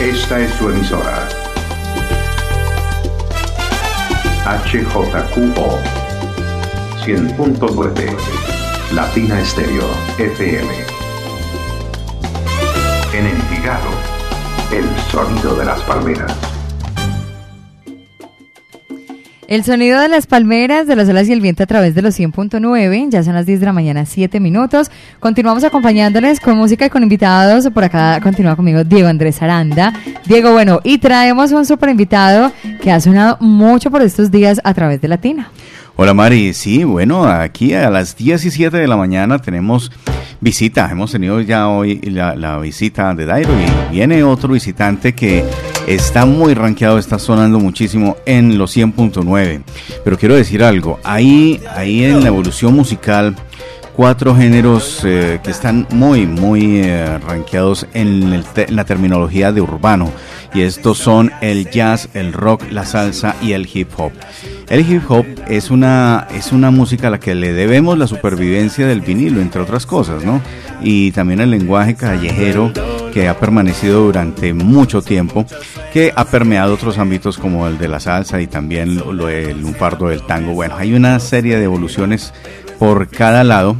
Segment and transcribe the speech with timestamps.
[0.00, 1.28] Esta es su emisora.
[4.64, 5.78] HJQO
[7.04, 8.16] 100.9
[8.94, 9.84] Latina Estéreo
[10.16, 10.68] FM.
[13.12, 13.90] En Envigado,
[14.72, 16.49] el sonido de las palmeras.
[19.50, 22.16] El sonido de las palmeras, de las olas y el viento a través de los
[22.16, 23.08] 100.9.
[23.10, 24.92] Ya son las 10 de la mañana, 7 minutos.
[25.18, 27.68] Continuamos acompañándoles con música y con invitados.
[27.70, 29.92] Por acá continúa conmigo Diego Andrés Aranda.
[30.24, 34.72] Diego, bueno, y traemos un super invitado que ha sonado mucho por estos días a
[34.72, 35.50] través de Latina.
[35.96, 39.90] Hola Mari, sí, bueno, aquí a las 17 de la mañana tenemos
[40.40, 40.88] visita.
[40.90, 45.44] Hemos tenido ya hoy la, la visita de Dairo y viene otro visitante que
[45.86, 49.62] está muy rankeado, está sonando muchísimo en los 100.9.
[50.04, 53.36] Pero quiero decir algo, ahí, ahí en la evolución musical,
[54.00, 60.10] cuatro géneros eh, que están muy, muy eh, rankeados en, en la terminología de urbano.
[60.54, 64.12] Y estos son el jazz, el rock, la salsa y el hip hop.
[64.70, 68.86] El hip hop es una, es una música a la que le debemos la supervivencia
[68.86, 70.40] del vinilo, entre otras cosas, ¿no?
[70.80, 72.72] Y también el lenguaje callejero
[73.12, 75.44] que ha permanecido durante mucho tiempo,
[75.92, 79.60] que ha permeado otros ámbitos como el de la salsa y también lo, lo- el
[79.60, 80.54] lunfardo del tango.
[80.54, 82.32] Bueno, hay una serie de evoluciones
[82.80, 83.76] por cada lado.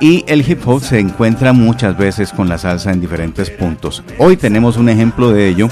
[0.00, 4.02] Y el hip hop se encuentra muchas veces con la salsa en diferentes puntos.
[4.18, 5.68] Hoy tenemos un ejemplo de ello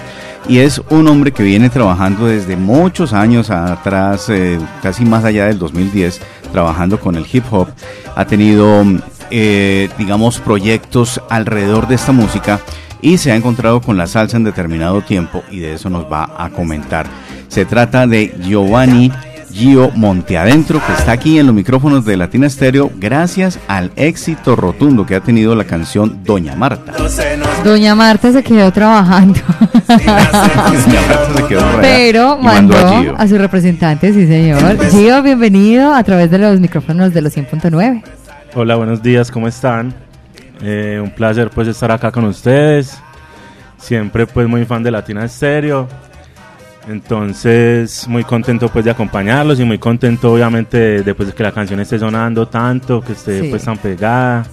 [0.49, 5.47] y es un hombre que viene trabajando desde muchos años atrás, eh, casi más allá
[5.47, 7.69] del 2010, trabajando con el hip hop.
[8.17, 8.83] Ha tenido,
[9.31, 12.61] eh, digamos, proyectos alrededor de esta música
[13.03, 16.31] y se ha encontrado con la salsa en determinado tiempo y de eso nos va
[16.39, 17.07] a comentar.
[17.49, 19.13] Se trata de Giovanni
[19.53, 25.05] Gio Monteadentro, que está aquí en los micrófonos de Latina Stereo gracias al éxito rotundo
[25.05, 26.93] que ha tenido la canción Doña Marta.
[27.63, 29.39] Doña Marta se quedó trabajando,
[29.89, 33.15] Doña Marta se quedó pero mandó a Gio.
[33.17, 34.79] a su representante, sí señor.
[34.91, 38.03] Gio, bienvenido a través de los micrófonos de los 100.9.
[38.55, 39.95] Hola, buenos días, ¿cómo están?
[40.63, 42.99] Eh, un placer pues estar acá con ustedes.
[43.79, 45.89] Siempre pues muy fan de Latina Stereo.
[46.89, 51.53] Entonces muy contento pues de acompañarlos y muy contento obviamente de, de, pues, que la
[51.53, 53.49] canción esté sonando tanto, que esté Sí.
[53.51, 54.45] pues tan pegada.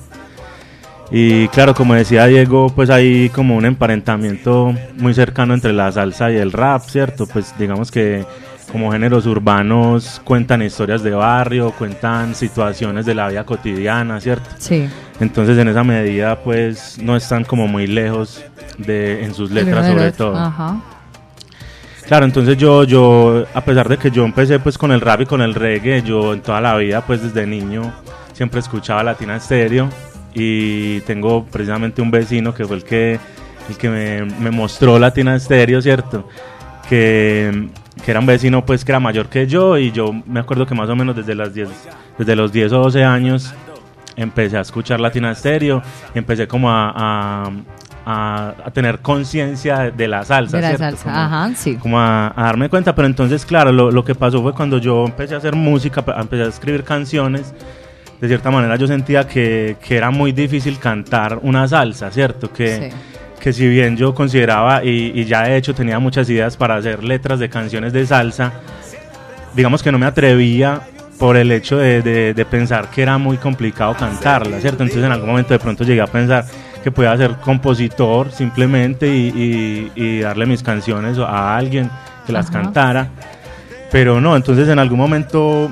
[1.12, 6.32] Y claro, como decía Diego, pues hay como un emparentamiento muy cercano entre la salsa
[6.32, 7.26] y el rap, ¿cierto?
[7.26, 8.26] Pues digamos que
[8.72, 14.48] como géneros urbanos cuentan historias de barrio, cuentan situaciones de la vida cotidiana, ¿cierto?
[14.60, 14.88] Sí.
[15.20, 18.44] Entonces en esa medida pues no están como muy lejos
[18.78, 20.38] de en sus letras sobre todo.
[20.38, 20.78] Ajá.
[22.10, 25.26] Claro, entonces yo, yo, a pesar de que yo empecé pues con el rap y
[25.28, 27.94] con el reggae, yo en toda la vida pues desde niño
[28.34, 29.88] siempre escuchaba Latina Stereo
[30.34, 33.20] y tengo precisamente un vecino que fue el que,
[33.70, 33.90] el que
[34.40, 36.28] me, mostró Latina Stereo, ¿cierto?
[36.90, 37.70] Que,
[38.04, 40.74] que era un vecino pues que era mayor que yo y yo me acuerdo que
[40.74, 41.70] más o menos desde, las 10,
[42.18, 43.54] desde los 10 o 12 años
[44.16, 45.84] empecé a escuchar Latina Stereo,
[46.16, 47.52] empecé como a,
[48.06, 50.84] a- a tener conciencia de, la salsa, De la ¿cierto?
[50.86, 51.76] salsa, Como- ajá, sí.
[51.76, 55.06] como a, a darme cuenta, pero entonces, claro, lo, lo que pasó fue cuando yo
[55.06, 57.54] empecé a hacer música, empecé a escribir canciones,
[58.20, 62.52] de cierta manera yo sentía que, que era muy difícil cantar una salsa, ¿cierto?
[62.52, 62.98] Que, Sí.
[63.40, 67.04] que si bien yo consideraba, y, y ya de hecho tenía muchas ideas para hacer
[67.04, 68.52] letras de canciones de salsa,
[69.56, 70.82] digamos que no me atrevía
[71.18, 74.84] por el hecho de, de- de pensar que era muy complicado cantarla, ¿cierto?
[74.84, 76.46] Entonces en algún momento de pronto llegué a pensar
[76.84, 81.90] que podía ser compositor simplemente y, y- y darle mis canciones a alguien
[82.26, 82.62] que las Ajá.
[82.62, 83.08] cantara,
[83.92, 85.72] pero no, entonces en algún momento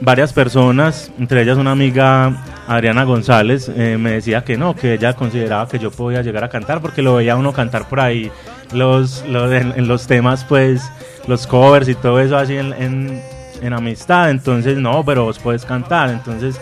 [0.00, 2.32] varias personas, entre ellas una amiga
[2.66, 6.48] Adriana González, eh, me decía que no, que ella consideraba que yo podía llegar a
[6.48, 8.30] cantar porque lo veía uno cantar por ahí
[8.72, 10.82] los, los- en, en los temas, pues
[11.26, 13.22] los covers y todo eso así en, en-
[13.60, 14.30] en amistad.
[14.30, 16.08] Entonces, no, pero vos puedes cantar.
[16.10, 16.58] Entonces,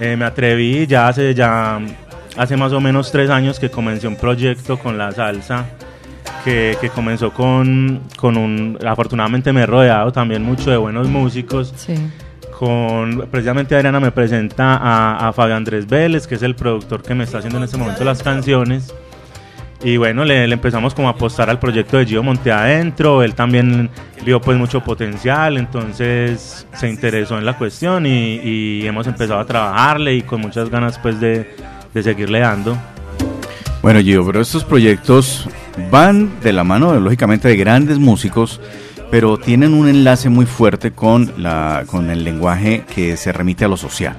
[0.00, 1.78] eh, me atreví ya hace ya
[2.36, 5.66] hace más o menos tres años que comencé un proyecto con la salsa.
[6.44, 11.74] Que, que comenzó con, con un afortunadamente me he rodeado también mucho de buenos músicos
[11.76, 11.94] Sí.
[12.58, 17.14] con precisamente Adriana me presenta a, a Fabio Andrés Vélez, que es el productor que
[17.14, 18.94] me está haciendo en este momento las canciones.
[19.82, 23.22] Y bueno, le, le empezamos como a apostar al proyecto de Gio Monte Adentro.
[23.22, 23.90] Él también
[24.24, 29.44] vio pues mucho potencial, entonces se interesó en la cuestión y, y hemos empezado a
[29.46, 31.54] trabajarle y con muchas ganas pues de,
[31.94, 32.76] de seguirle dando.
[33.82, 35.48] Bueno, Gio, pero estos proyectos
[35.90, 38.60] van de la mano, lógicamente, de grandes músicos,
[39.10, 43.68] pero tienen un enlace muy fuerte con, la, con el lenguaje que se remite a
[43.68, 44.16] lo social.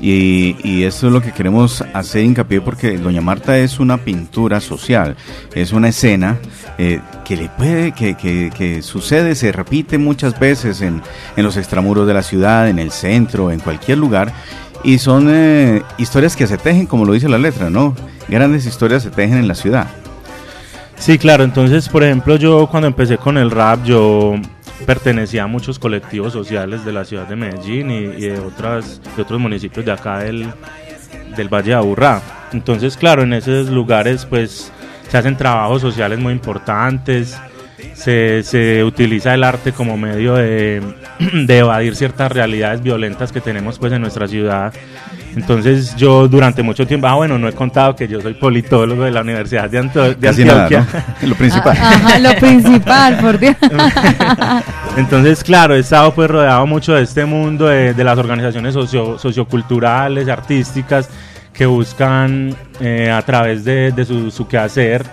[0.00, 4.60] Y, y esto es lo que queremos hacer hincapié porque Doña Marta es una pintura
[4.60, 5.16] social,
[5.54, 6.38] es una escena
[6.76, 11.00] eh, que le puede, que, que, que, sucede, se repite muchas veces en,
[11.36, 14.32] en, los extramuros de la ciudad, en el centro, en cualquier lugar.
[14.84, 17.96] Y son eh, historias que se tejen, como lo dice la letra, ¿no?
[18.28, 19.88] Grandes historias se tejen en la ciudad.
[20.98, 21.42] Sí, claro.
[21.42, 24.34] Entonces, por ejemplo, yo cuando empecé con el rap, yo
[24.86, 29.22] pertenecía a muchos colectivos sociales de la ciudad de Medellín y, y de, otras, de
[29.22, 30.46] otros municipios de acá del,
[31.36, 32.20] del Valle de Aburrá.
[32.52, 34.70] Entonces, claro, en esos lugares, pues
[35.08, 37.38] se hacen trabajos sociales muy importantes,
[38.04, 40.82] se, se utiliza el arte como medio de,
[41.46, 44.74] de, evadir ciertas realidades violentas que tenemos pues en nuestra ciudad.
[45.34, 49.10] Entonces yo durante mucho tiempo, ah bueno, no he contado que yo soy politólogo de
[49.10, 50.80] la Universidad de, Anto de Antioquia.
[50.80, 51.28] Nada, ¿no?
[51.28, 51.76] Lo principal.
[51.80, 53.56] Ah, ajá, lo principal, por Dios.
[54.98, 59.18] Entonces, claro, he estado pues rodeado mucho de este mundo, de, de las organizaciones socio,
[59.18, 61.08] socioculturales, artísticas,
[61.54, 65.06] que buscan eh, a través de, de su, su, quehacer,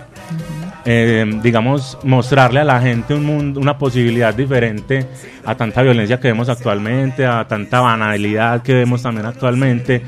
[0.84, 5.06] eh, digamos, mostrarle a la gente un mundo, una posibilidad diferente
[5.44, 10.02] a tanta violencia que vemos actualmente, a tanta banalidad que vemos también actualmente.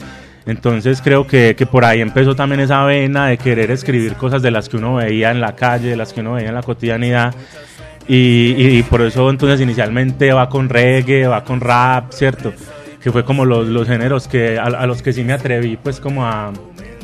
[0.47, 4.51] Entonces creo que, que, por ahí empezó también esa vena de querer escribir cosas de
[4.51, 7.35] las que uno veía en la calle, de las que uno veía en la cotidianidad.
[8.07, 12.53] Y, y, y por eso entonces inicialmente va con reggae, va con rap, ¿cierto?
[13.05, 16.01] que fue como los, los géneros que a, a, los que sí me atreví pues
[16.01, 16.51] como a,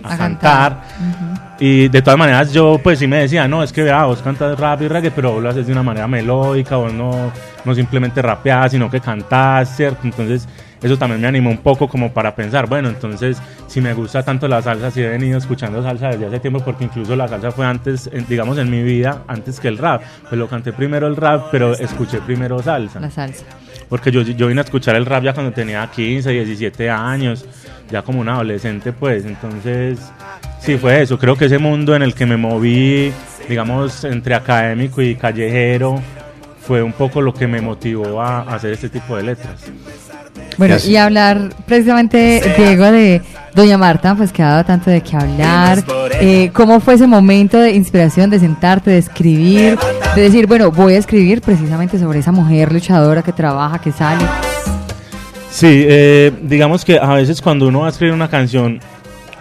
[0.02, 0.73] a, a cantar, cantar.
[0.99, 1.56] Uh -huh.
[1.61, 4.58] y de todas maneras yo pues sí me decía no es que vea vos cantas
[4.58, 7.32] rap y reggae pero vos lo haces de una manera melódica vos no,
[7.64, 10.49] no simplemente rapeás sino que cantás cierto entonces
[10.82, 14.49] eso también me animó un poco como para pensar, bueno, entonces si me gusta tanto
[14.49, 17.67] la salsa, si he venido escuchando salsa desde hace tiempo, porque incluso la salsa fue
[17.67, 20.02] antes, digamos, en mi vida, antes que el rap.
[20.29, 22.99] Pues lo canté primero el rap, pero escuché primero salsa.
[22.99, 23.44] La salsa.
[23.91, 27.44] Porque yo, yo vine a escuchar el rap ya cuando tenía 15, 17 años,
[27.91, 29.25] ya como un adolescente, pues.
[29.25, 29.99] Entonces,
[30.61, 31.19] sí, fue eso.
[31.19, 33.13] Creo que ese mundo en el que me moví,
[33.49, 36.01] digamos, entre académico y callejero,
[36.67, 39.61] fue un poco lo que me motivó a hacer este tipo de letras.
[40.57, 43.23] Bueno, y hablar precisamente, Diego, de
[43.55, 45.83] Doña Marta, pues que ha dado tanto de qué hablar.
[46.21, 49.79] Eh, ¿Cómo fue ese momento de inspiración, de sentarte, de escribir,
[50.15, 54.25] de decir, bueno, voy a escribir precisamente sobre esa mujer luchadora que trabaja, que sale?
[55.50, 58.81] Sí, eh, digamos que a veces cuando uno va a escribir una canción,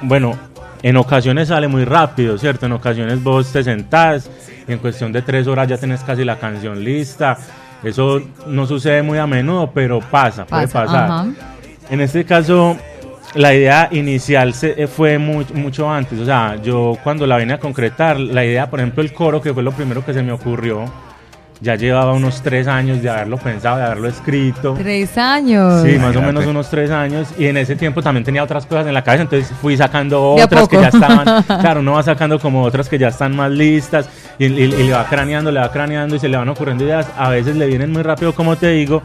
[0.02, 0.38] bueno,
[0.82, 2.66] en ocasiones sale muy rápido, ¿cierto?
[2.66, 4.30] En ocasiones vos te sentás
[4.68, 7.38] y en cuestión de tres horas ya tenés casi la canción lista
[7.84, 11.06] eso no sucede muy a menudo, pero pasa, pasa puede pasar.
[11.06, 11.28] Ajá.
[11.90, 12.78] En este caso,
[13.36, 16.20] la idea inicial se, fue muy, mucho antes.
[16.20, 19.54] O sea, yo cuando la vine a concretar, la idea, por ejemplo, el coro, que
[19.54, 20.86] fue lo primero que se me ocurrió,
[21.62, 24.76] ya llevaba unos tres años de haberlo pensado, de haberlo escrito.
[24.78, 25.84] ¿Tres años?
[25.84, 27.28] Sí, más o menos unos tres años.
[27.38, 30.68] Y en ese tiempo también tenía otras cosas en la cabeza, entonces fui sacando otras
[30.68, 31.44] que ya estaban.
[31.44, 34.92] claro, uno va sacando como otras que ya están más listas y, y, y, le
[34.94, 37.08] va craneando, le va craneando y se le van ocurriendo ideas.
[37.18, 39.04] A veces le vienen muy rápido, como te digo.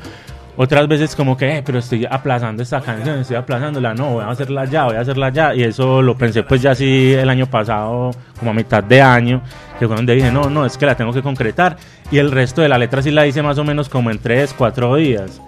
[0.56, 4.28] Otras veces como que, eh, pero estoy aplazando esta canción, estoy aplazándola, no, voy a
[4.28, 5.54] hacerla ya, voy a hacerla ya.
[5.54, 9.42] Y eso lo pensé pues ya así el año pasado, como a mitad de año,
[9.78, 11.76] que fue donde dije, no, no, es que la tengo que concretar.
[12.10, 14.54] Y el resto de la letra sí la hice más o menos como en tres,
[14.56, 15.40] cuatro días.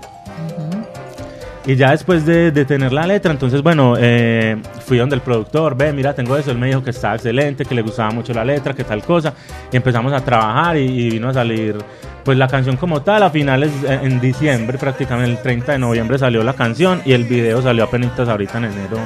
[1.66, 5.76] Y ya después de, de, tener la letra, entonces, bueno, eh, fui donde el productor,
[5.76, 6.52] ve, mira, tengo eso.
[6.52, 9.34] Él me dijo que estaba excelente, que le gustaba mucho la letra, que tal cosa.
[9.72, 11.76] Y empezamos a trabajar y, y vino a salir,
[12.24, 13.24] pues, la canción como tal.
[13.24, 17.60] A finales, en diciembre, prácticamente el 30 de noviembre salió la canción y el video
[17.60, 18.98] salió apenas ahorita en enero.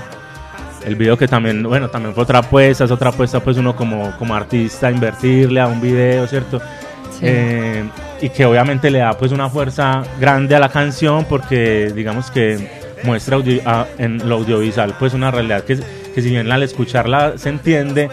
[0.84, 4.14] El video que también, bueno, también fue otra apuesta, es otra apuesta, pues, uno como,
[4.18, 6.60] como artista, invertirle a un video, ¿cierto?
[7.10, 7.20] Sí.
[7.22, 7.84] Eh,
[8.20, 12.68] y que obviamente le da pues una fuerza grande a la canción porque digamos que
[13.04, 15.78] muestra audio, a, en lo audiovisual pues una realidad que,
[16.14, 18.10] que si bien al escucharla se entiende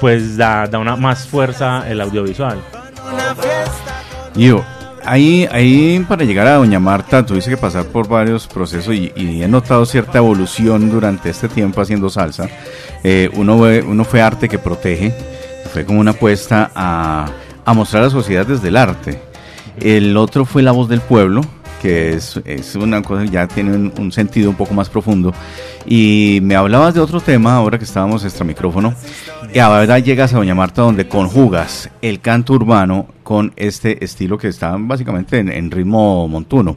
[0.00, 2.58] pues da, da una más fuerza el audiovisual.
[4.36, 4.64] Yo
[5.04, 9.42] ahí, ahí para llegar a Doña Marta tuviste que pasar por varios procesos y, y
[9.42, 12.48] he notado cierta evolución durante este tiempo haciendo salsa.
[13.02, 15.12] Eh, uno, uno fue arte que protege
[15.72, 17.28] fue como una apuesta a,
[17.64, 19.27] a mostrar a la sociedad desde el arte
[19.80, 21.42] el otro fue La Voz del Pueblo,
[21.80, 22.40] que es,
[22.76, 25.32] una cosa que ya tiene un, sentido un poco más profundo.
[25.86, 28.94] Y me hablabas de otro tema ahora que estábamos extra micrófono.
[29.52, 34.48] Y ahora llegas a Doña Marta donde conjugas el canto urbano con este estilo que
[34.48, 36.76] está básicamente en, en ritmo montuno.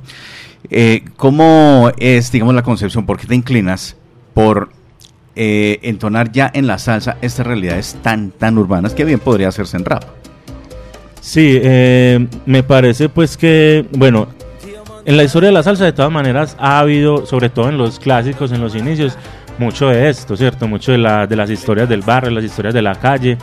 [0.69, 3.05] Eh, ¿Cómo es, digamos, la concepción?
[3.05, 3.97] ¿Por qué te inclinas
[4.33, 4.69] por
[5.35, 9.77] eh, entonar ya en la salsa estas realidades tan, tan urbanas que bien podría hacerse
[9.77, 10.20] en rap?
[11.21, 14.27] Sí, eh, me parece pues que, bueno,
[15.05, 17.99] en la historia de la salsa de todas maneras ha habido, sobre todo en los
[17.99, 19.17] clásicos, en los inicios,
[19.59, 20.67] mucho de esto, ¿cierto?
[20.67, 23.37] Mucho de, la, de las historias del barrio, las historias de la calle.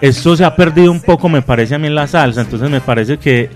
[0.00, 2.80] Esto se ha perdido un poco, me parece a mí, en la salsa, entonces me
[2.80, 3.50] parece que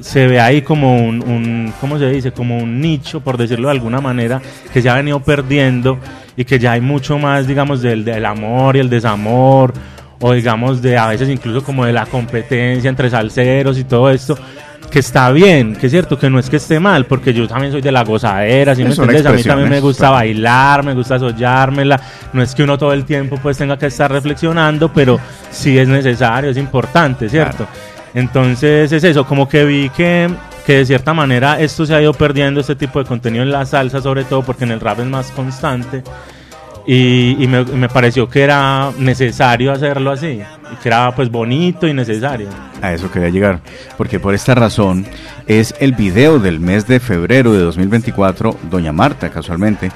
[0.00, 2.32] se ve ahí como un, un, ¿cómo se dice?
[2.32, 4.40] Como un nicho, por decirlo de alguna manera,
[4.72, 5.98] que se ha venido perdiendo
[6.36, 9.72] y que ya hay mucho más, digamos, del, del amor y el desamor,
[10.22, 14.38] o digamos, de a veces incluso como de la competencia entre salseros y todo esto
[14.90, 17.72] que está bien, que es cierto, que no es que esté mal, porque yo también
[17.72, 19.24] soy de la gozadera, ¿sí me entiendes?
[19.24, 21.98] A mí también me gusta bailar, me gusta soñármela,
[22.32, 25.18] no es que uno todo el tiempo pues tenga que estar reflexionando, pero
[25.50, 27.66] sí es necesario, es importante, ¿cierto?
[28.14, 30.28] Entonces es eso, como que vi que,
[30.66, 33.64] que de cierta manera esto se ha ido perdiendo, este tipo de contenido en la
[33.64, 36.02] salsa, sobre todo porque en el rap es más constante.
[36.86, 42.48] Y, me, me, pareció que era necesario hacerlo así, y era pues bonito y necesario.
[42.80, 43.60] A eso quería llegar,
[43.96, 45.06] porque por esta razón
[45.46, 49.90] es el video del mes de febrero de 2024, Doña Marta casualmente,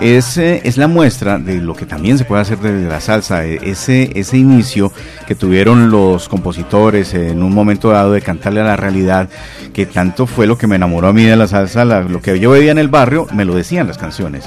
[0.00, 3.46] es, eh, es la muestra de lo que también se puede hacer desde la salsa,
[3.46, 4.92] e, ese, ese inicio
[5.26, 9.28] que tuvieron los compositores en un momento dado de cantarle a la realidad,
[9.72, 12.50] que tanto fue lo que me enamoró a mí de la salsa, lo que yo
[12.50, 14.44] veía en el barrio, me lo decían las canciones.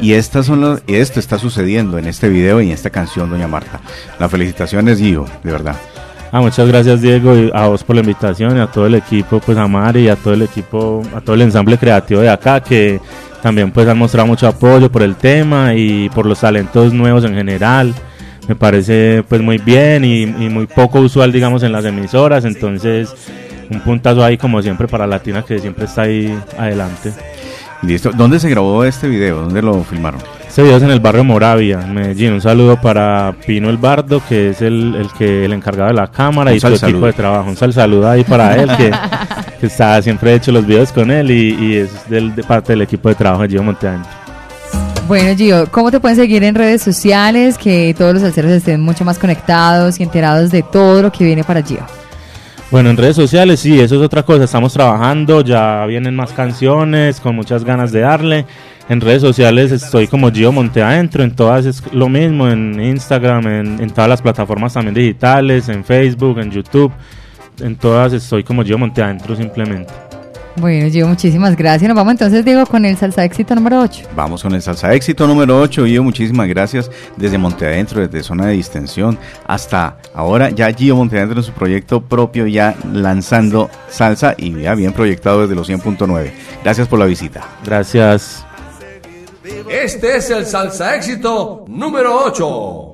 [0.00, 3.48] Y estas son los, esto está sucediendo en este video y en esta canción, Doña
[3.48, 3.80] Marta.
[4.18, 5.76] Las felicitaciones, Gio, de verdad.
[6.30, 9.38] Ah, muchas gracias Diego y a vos por la invitación y a todo el equipo,
[9.40, 12.60] pues a Mari y a todo el equipo, a todo el ensamble creativo de acá
[12.60, 13.00] que
[13.42, 17.34] también pues han mostrado mucho apoyo por el tema y por los talentos nuevos en
[17.34, 17.94] general.
[18.48, 23.14] Me parece pues muy bien y, y muy poco usual digamos en las emisoras, entonces
[23.70, 27.12] un puntazo ahí como siempre para Latina que siempre está ahí adelante.
[27.82, 28.12] Listo.
[28.12, 29.40] ¿Dónde se grabó este video?
[29.40, 30.20] ¿Dónde lo filmaron?
[30.46, 32.34] Este video es en el barrio Moravia, en Medellín.
[32.34, 36.06] Un saludo para Pino El Bardo, que es el, el que el encargado de la
[36.06, 37.48] cámara y su equipo de trabajo.
[37.48, 38.92] Un sal saludo ahí para él, que,
[39.60, 42.82] que está siempre hecho los videos con él y, y es del, de parte del
[42.82, 44.04] equipo de trabajo de Gio Monteaño.
[45.08, 47.58] Bueno, Gio, ¿cómo te pueden seguir en redes sociales?
[47.58, 51.42] Que todos los salseros estén mucho más conectados y enterados de todo lo que viene
[51.42, 51.80] para Gio.
[52.72, 54.44] Bueno, en redes sociales sí, eso es otra cosa.
[54.44, 58.46] Estamos trabajando, ya vienen más canciones, con muchas ganas de darle.
[58.88, 63.46] En redes sociales estoy como Gio Monte Adentro, en todas es lo mismo, en Instagram,
[63.78, 66.90] en, todas las plataformas también digitales, en Facebook, en YouTube.
[67.60, 69.92] En todas estoy como Gio Monte Adentro simplemente.
[70.56, 71.88] Bueno, Gio, muchísimas gracias.
[71.88, 74.08] Nos vamos entonces, Diego, con el salsa éxito número 8.
[74.14, 75.86] Vamos con el salsa éxito número 8.
[75.86, 80.50] Gio, muchísimas gracias desde Monte Adentro, desde zona de distensión hasta ahora.
[80.50, 85.42] Ya Gio Monte Adentro en su proyecto propio, ya lanzando salsa y ya bien proyectado
[85.42, 86.32] desde los 100.9.
[86.62, 87.42] Gracias por la visita.
[87.64, 88.44] Gracias.
[89.68, 92.91] Este es el salsa éxito número 8.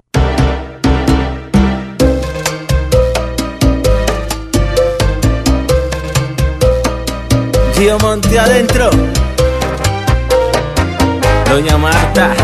[7.88, 8.90] Gio Monte adentro.
[11.48, 12.34] Doña Marta.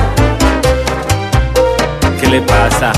[2.18, 2.92] ¿Qué le pasa?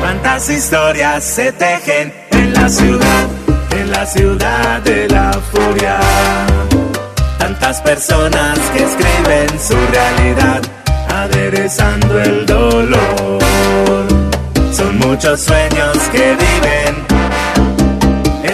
[0.00, 3.28] Cuántas historias se tejen en la ciudad,
[3.70, 6.00] en la ciudad de la furia.
[7.38, 10.60] Tantas personas que escriben su realidad,
[11.08, 13.38] aderezando el dolor.
[14.72, 17.09] Son muchos sueños que viven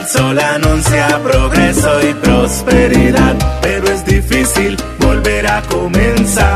[0.07, 6.47] el sol anuncia progreso y prosperidad, pero es difícil volver a comenzar.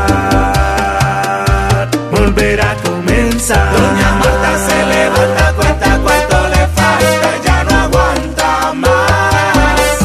[2.11, 3.73] Volver a comenzar.
[3.73, 9.99] Doña Marta se levanta, cuenta cuánto le falta, ya no aguanta más.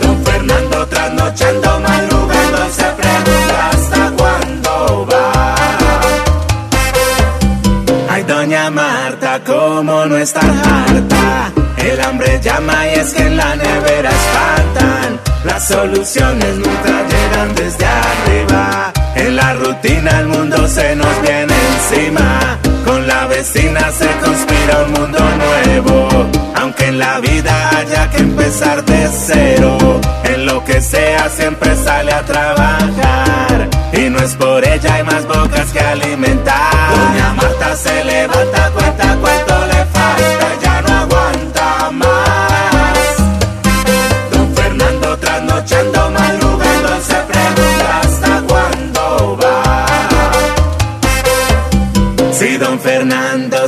[0.00, 5.54] Don Fernando trasnochando, madrugando, se pregunta hasta cuándo va.
[8.10, 11.57] Ay, Doña Marta, cómo no está harta.
[11.88, 15.20] El hambre llama y es que en la nevera espantan.
[15.44, 18.92] Las soluciones nunca llegan desde arriba.
[19.14, 22.58] En la rutina el mundo se nos viene encima.
[22.84, 26.08] Con la vecina se conspira un mundo nuevo.
[26.56, 30.00] Aunque en la vida haya que empezar de cero.
[30.24, 32.22] En lo que sea siempre sale a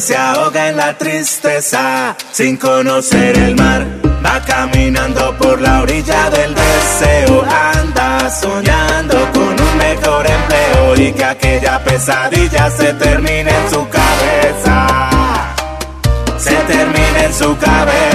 [0.01, 3.87] se ahoga en la tristeza, sin conocer el mar,
[4.25, 11.25] va caminando por la orilla del deseo, anda soñando con un mejor empleo y que
[11.25, 15.11] aquella pesadilla se termine en su cabeza
[16.41, 18.10] se termina en su cabeza.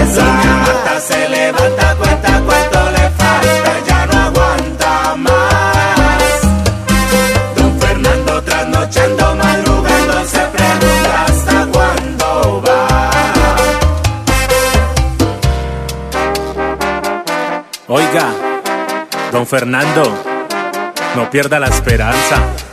[17.87, 18.33] Oiga,
[19.31, 20.01] don Fernando,
[21.15, 22.64] no pierda la esperanza.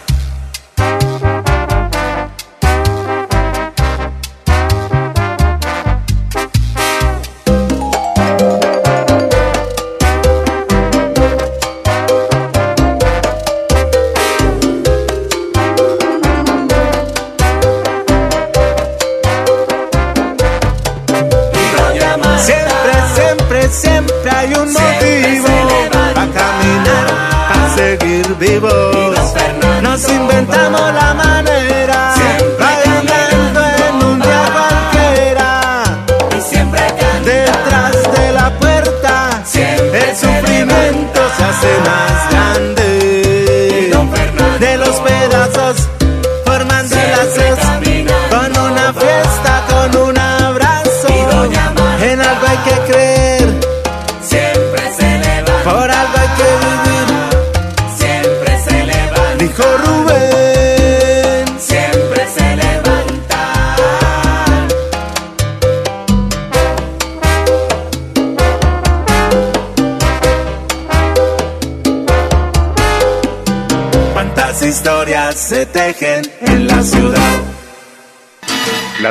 [28.42, 29.01] they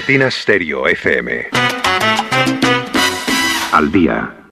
[0.02, 1.50] Latina Stereo FM.
[3.72, 4.42] Al día